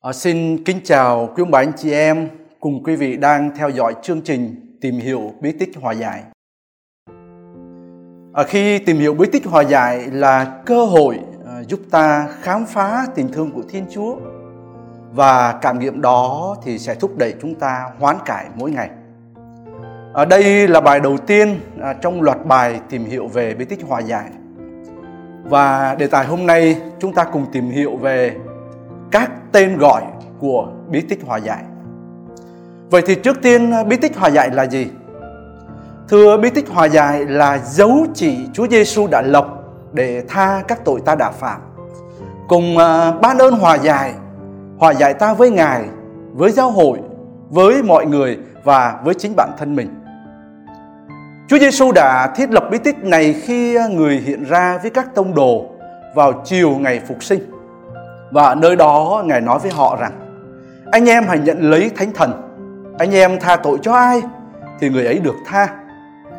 À, 0.00 0.12
xin 0.12 0.64
kính 0.64 0.80
chào 0.84 1.26
quý 1.26 1.42
ông 1.42 1.50
bà 1.50 1.58
anh 1.58 1.72
chị 1.76 1.92
em 1.92 2.28
cùng 2.60 2.82
quý 2.84 2.96
vị 2.96 3.16
đang 3.16 3.50
theo 3.56 3.68
dõi 3.68 3.94
chương 4.02 4.20
trình 4.20 4.54
tìm 4.80 4.94
hiểu 4.94 5.32
bí 5.40 5.52
tích 5.52 5.68
hòa 5.80 5.92
giải. 5.92 6.22
À, 8.32 8.42
khi 8.46 8.78
tìm 8.78 8.96
hiểu 8.96 9.14
bí 9.14 9.26
tích 9.32 9.46
hòa 9.46 9.62
giải 9.62 10.06
là 10.12 10.62
cơ 10.66 10.84
hội 10.84 11.18
à, 11.46 11.62
giúp 11.68 11.80
ta 11.90 12.28
khám 12.40 12.66
phá 12.66 13.06
tình 13.14 13.32
thương 13.32 13.50
của 13.50 13.62
Thiên 13.68 13.86
Chúa 13.90 14.16
và 15.12 15.52
cảm 15.52 15.78
nghiệm 15.78 16.00
đó 16.00 16.56
thì 16.64 16.78
sẽ 16.78 16.94
thúc 16.94 17.18
đẩy 17.18 17.34
chúng 17.40 17.54
ta 17.54 17.90
hoán 17.98 18.16
cải 18.24 18.46
mỗi 18.54 18.70
ngày. 18.70 18.90
À, 20.14 20.24
đây 20.24 20.68
là 20.68 20.80
bài 20.80 21.00
đầu 21.00 21.18
tiên 21.18 21.60
à, 21.80 21.92
trong 21.92 22.22
loạt 22.22 22.46
bài 22.46 22.80
tìm 22.90 23.04
hiểu 23.04 23.26
về 23.26 23.54
bí 23.54 23.64
tích 23.64 23.82
hòa 23.86 24.00
giải. 24.00 24.30
Và 25.44 25.94
đề 25.98 26.06
tài 26.06 26.26
hôm 26.26 26.46
nay 26.46 26.76
chúng 26.98 27.14
ta 27.14 27.24
cùng 27.24 27.46
tìm 27.52 27.70
hiểu 27.70 27.96
về 27.96 28.36
các 29.10 29.30
tên 29.52 29.78
gọi 29.78 30.02
của 30.38 30.68
bí 30.90 31.00
tích 31.00 31.18
hòa 31.26 31.38
giải. 31.38 31.64
Vậy 32.90 33.02
thì 33.06 33.14
trước 33.14 33.42
tiên 33.42 33.70
ờ, 33.70 33.84
bí 33.84 33.96
tích 33.96 34.16
hòa 34.16 34.28
giải 34.28 34.50
là 34.50 34.66
gì? 34.66 34.86
Thưa 36.08 36.36
bí 36.36 36.50
tích 36.50 36.68
hòa 36.68 36.88
giải 36.88 37.24
là 37.24 37.58
dấu 37.58 38.06
chỉ 38.14 38.38
Chúa 38.52 38.66
Giêsu 38.68 39.06
đã 39.06 39.22
lập 39.22 39.46
để 39.92 40.22
tha 40.28 40.62
các 40.68 40.84
tội 40.84 41.00
ta 41.04 41.14
đã 41.14 41.30
phạm. 41.30 41.60
Cùng 42.48 42.78
ờ, 42.78 43.18
ban 43.22 43.38
ơn 43.38 43.54
hòa 43.54 43.74
giải, 43.74 44.14
hòa 44.78 44.94
giải 44.94 45.14
ta 45.14 45.34
với 45.34 45.50
Ngài, 45.50 45.84
với 46.32 46.50
giáo 46.50 46.70
hội, 46.70 46.98
với 47.50 47.82
mọi 47.82 48.06
người 48.06 48.38
và 48.64 49.00
với 49.04 49.14
chính 49.14 49.32
bản 49.36 49.50
thân 49.58 49.76
mình. 49.76 49.88
Chúa 51.48 51.58
Giêsu 51.58 51.92
đã 51.92 52.32
thiết 52.36 52.50
lập 52.50 52.64
bí 52.70 52.78
tích 52.78 53.04
này 53.04 53.32
khi 53.32 53.74
ờ, 53.74 53.88
người 53.88 54.16
hiện 54.16 54.44
ra 54.44 54.78
với 54.82 54.90
các 54.90 55.14
tông 55.14 55.34
đồ 55.34 55.66
vào 56.14 56.32
chiều 56.44 56.70
ngày 56.70 57.00
phục 57.08 57.22
sinh. 57.22 57.57
Và 58.30 58.42
ở 58.42 58.54
nơi 58.54 58.76
đó 58.76 59.22
Ngài 59.24 59.40
nói 59.40 59.58
với 59.58 59.70
họ 59.70 59.96
rằng, 60.00 60.12
Anh 60.92 61.08
em 61.08 61.24
hãy 61.28 61.38
nhận 61.38 61.60
lấy 61.60 61.90
thánh 61.96 62.12
thần. 62.12 62.32
Anh 62.98 63.14
em 63.14 63.40
tha 63.40 63.56
tội 63.56 63.78
cho 63.82 63.92
ai 63.92 64.22
Thì 64.80 64.88
người 64.88 65.06
ấy 65.06 65.18
được 65.18 65.36
tha. 65.46 65.68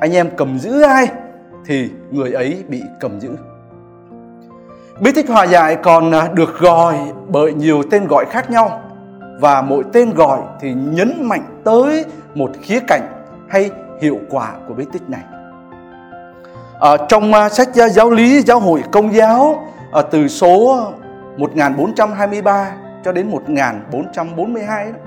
Anh 0.00 0.12
em 0.12 0.30
cầm 0.36 0.58
giữ 0.58 0.82
ai 0.82 1.06
Thì 1.66 1.90
người 2.10 2.32
ấy 2.32 2.64
bị 2.68 2.82
cầm 3.00 3.20
giữ. 3.20 3.30
Bí 5.00 5.12
tích 5.12 5.28
hòa 5.28 5.46
giải 5.46 5.76
còn 5.76 6.10
à, 6.10 6.28
được 6.34 6.58
gọi 6.58 6.96
bởi 7.28 7.54
nhiều 7.54 7.82
tên 7.90 8.06
gọi 8.06 8.24
khác 8.30 8.50
nhau. 8.50 8.80
Và 9.40 9.62
mỗi 9.62 9.84
tên 9.92 10.14
gọi 10.14 10.40
thì 10.60 10.72
nhấn 10.72 11.22
mạnh 11.22 11.62
tới 11.64 12.04
một 12.34 12.50
khía 12.62 12.80
cạnh 12.88 13.02
hay 13.48 13.70
hiệu 14.00 14.18
quả 14.30 14.52
của 14.68 14.74
bí 14.74 14.84
tích 14.92 15.02
này. 15.08 15.20
Ở 16.78 16.96
trong 17.08 17.32
à, 17.34 17.48
sách 17.48 17.68
giáo 17.74 18.10
lý 18.10 18.42
giáo 18.42 18.60
hội 18.60 18.82
công 18.92 19.14
giáo 19.14 19.66
ở 19.92 20.02
từ 20.02 20.28
số 20.28 20.82
1423 21.36 22.72
cho 23.04 23.12
đến 23.12 23.30
1442 23.30 24.92
đó, 24.92 24.98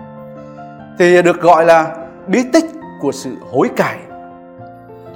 thì 1.00 1.22
được 1.22 1.42
gọi 1.42 1.66
là 1.66 1.96
bí 2.28 2.44
tích 2.54 2.66
của 3.02 3.12
sự 3.12 3.36
hối 3.52 3.70
cải. 3.76 3.98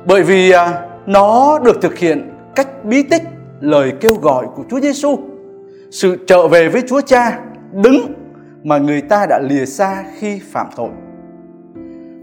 Bởi 0.06 0.24
vì 0.24 0.52
à, 0.52 0.82
nó 1.06 1.60
được 1.60 1.82
thực 1.82 1.98
hiện 1.98 2.32
cách 2.56 2.68
bí 2.84 3.04
tích 3.04 3.24
lời 3.60 3.94
kêu 4.02 4.14
gọi 4.22 4.46
của 4.56 4.64
Chúa 4.70 4.80
Giêsu, 4.80 5.20
sự 5.92 6.18
trở 6.28 6.48
về 6.48 6.70
với 6.70 6.82
Chúa 6.88 7.02
Cha 7.02 7.40
đứng 7.72 8.14
mà 8.64 8.78
người 8.78 9.02
ta 9.02 9.26
đã 9.30 9.40
lìa 9.40 9.66
xa 9.66 10.04
khi 10.20 10.42
phạm 10.52 10.68
tội. 10.76 10.90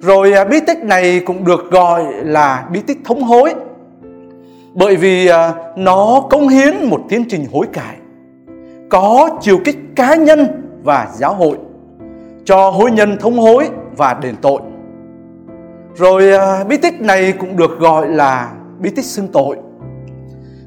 Rồi 0.01 0.33
à, 0.33 0.45
bí 0.45 0.61
tích 0.67 0.79
này 0.79 1.21
cũng 1.27 1.45
được 1.45 1.71
gọi 1.71 2.05
là 2.25 2.69
bí 2.73 2.81
tích 2.81 2.99
thống 3.05 3.23
hối 3.23 3.55
bởi 4.75 4.97
vì 4.97 5.27
à, 5.27 5.53
nó 5.77 6.27
cống 6.31 6.49
hiến 6.49 6.75
một 6.85 7.01
tiến 7.09 7.25
trình 7.29 7.47
hối 7.53 7.67
cải 7.73 7.97
có 8.91 9.31
chiều 9.41 9.59
kích 9.65 9.79
cá 9.97 10.15
nhân 10.15 10.47
và 10.83 11.09
giáo 11.13 11.35
hội, 11.35 11.57
cho 12.45 12.71
hối 12.71 12.91
nhân 12.91 13.17
thống 13.21 13.39
hối 13.39 13.69
và 13.97 14.15
đền 14.15 14.35
tội. 14.43 14.61
Rồi 15.95 16.33
à, 16.33 16.65
bí 16.65 16.77
tích 16.77 17.01
này 17.01 17.33
cũng 17.33 17.57
được 17.57 17.79
gọi 17.79 18.09
là 18.09 18.53
bí 18.79 18.91
tích 18.91 19.05
xưng 19.05 19.29
tội. 19.29 19.57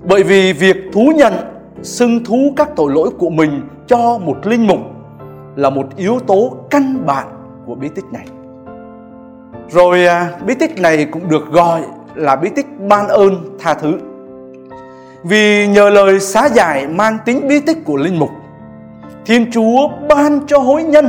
Bởi 0.07 0.23
vì 0.23 0.53
việc 0.53 0.77
thú 0.93 1.11
nhận, 1.15 1.33
xưng 1.81 2.25
thú 2.25 2.53
các 2.55 2.69
tội 2.75 2.91
lỗi 2.91 3.09
của 3.19 3.29
mình 3.29 3.61
cho 3.87 4.17
một 4.17 4.47
linh 4.47 4.67
mục 4.67 4.79
là 5.55 5.69
một 5.69 5.95
yếu 5.95 6.19
tố 6.27 6.57
căn 6.69 7.05
bản 7.05 7.27
của 7.65 7.75
bí 7.75 7.89
tích 7.95 8.05
này. 8.11 8.25
Rồi 9.69 10.05
à, 10.05 10.29
bí 10.45 10.55
tích 10.55 10.81
này 10.81 11.05
cũng 11.05 11.29
được 11.29 11.51
gọi 11.51 11.81
là 12.15 12.35
bí 12.35 12.49
tích 12.55 12.67
ban 12.89 13.07
ơn 13.07 13.57
tha 13.59 13.73
thứ. 13.73 13.99
Vì 15.23 15.67
nhờ 15.67 15.89
lời 15.89 16.19
xá 16.19 16.49
giải 16.49 16.87
mang 16.87 17.17
tính 17.25 17.47
bí 17.47 17.59
tích 17.59 17.77
của 17.85 17.97
linh 17.97 18.19
mục, 18.19 18.29
Thiên 19.25 19.51
Chúa 19.51 19.89
ban 20.09 20.39
cho 20.47 20.59
hối 20.59 20.83
nhân 20.83 21.07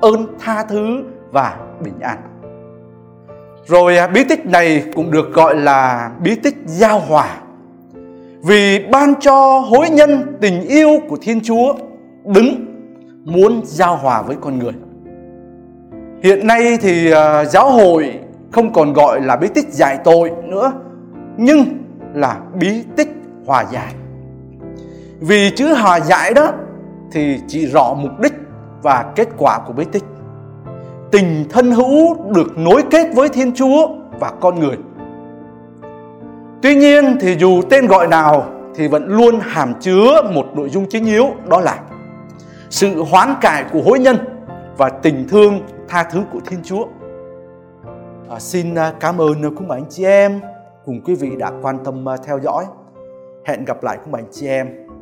ơn 0.00 0.26
tha 0.40 0.64
thứ 0.68 1.02
và 1.32 1.56
bình 1.84 2.00
an. 2.00 2.18
Rồi 3.66 3.96
à, 3.96 4.06
bí 4.06 4.24
tích 4.24 4.46
này 4.46 4.84
cũng 4.94 5.10
được 5.10 5.32
gọi 5.32 5.56
là 5.56 6.10
bí 6.22 6.34
tích 6.34 6.56
giao 6.66 6.98
hòa. 6.98 7.36
Vì 8.42 8.86
ban 8.92 9.14
cho 9.20 9.58
hối 9.58 9.90
nhân 9.90 10.36
tình 10.40 10.62
yêu 10.62 10.90
của 11.08 11.16
Thiên 11.22 11.40
Chúa 11.40 11.74
đứng 12.24 12.66
muốn 13.24 13.60
giao 13.64 13.96
hòa 13.96 14.22
với 14.22 14.36
con 14.40 14.58
người. 14.58 14.72
Hiện 16.22 16.46
nay 16.46 16.78
thì 16.80 17.10
à, 17.12 17.44
giáo 17.44 17.70
hội 17.70 18.18
không 18.52 18.72
còn 18.72 18.92
gọi 18.92 19.20
là 19.20 19.36
bí 19.36 19.48
tích 19.54 19.68
giải 19.68 19.98
tội 20.04 20.32
nữa, 20.44 20.72
nhưng 21.36 21.64
là 22.14 22.36
bí 22.60 22.82
tích 22.96 23.08
hòa 23.46 23.64
giải. 23.72 23.94
Vì 25.20 25.50
chữ 25.50 25.74
hòa 25.74 26.00
giải 26.00 26.34
đó 26.34 26.52
thì 27.12 27.40
chỉ 27.48 27.66
rõ 27.66 27.94
mục 27.94 28.20
đích 28.20 28.34
và 28.82 29.12
kết 29.16 29.28
quả 29.38 29.58
của 29.66 29.72
bí 29.72 29.84
tích. 29.92 30.04
Tình 31.10 31.44
thân 31.50 31.72
hữu 31.72 32.16
được 32.30 32.58
nối 32.58 32.82
kết 32.90 33.06
với 33.14 33.28
Thiên 33.28 33.54
Chúa 33.54 33.88
và 34.20 34.32
con 34.40 34.60
người. 34.60 34.76
Tuy 36.62 36.74
nhiên 36.74 37.16
thì 37.20 37.36
dù 37.38 37.62
tên 37.70 37.86
gọi 37.86 38.08
nào 38.08 38.46
thì 38.74 38.88
vẫn 38.88 39.08
luôn 39.08 39.40
hàm 39.40 39.74
chứa 39.80 40.22
một 40.34 40.46
nội 40.54 40.68
dung 40.68 40.86
chính 40.90 41.04
yếu 41.04 41.26
đó 41.48 41.60
là 41.60 41.78
sự 42.70 43.02
hoán 43.02 43.34
cải 43.40 43.64
của 43.72 43.82
hối 43.82 43.98
nhân 43.98 44.16
và 44.76 44.88
tình 44.88 45.28
thương 45.28 45.60
tha 45.88 46.04
thứ 46.04 46.22
của 46.32 46.40
Thiên 46.46 46.60
Chúa. 46.64 46.84
À, 48.30 48.38
xin 48.38 48.74
à, 48.74 48.92
cảm 49.00 49.20
ơn 49.20 49.42
à, 49.42 49.48
quý 49.56 49.66
anh 49.70 49.84
chị 49.90 50.04
em 50.04 50.40
cùng 50.84 51.00
quý 51.04 51.14
vị 51.14 51.30
đã 51.38 51.50
quan 51.62 51.84
tâm 51.84 52.08
à, 52.08 52.16
theo 52.26 52.38
dõi. 52.38 52.64
Hẹn 53.46 53.64
gặp 53.64 53.82
lại 53.82 53.96
các 53.96 54.10
bạn 54.10 54.24
chị 54.32 54.46
em. 54.46 54.93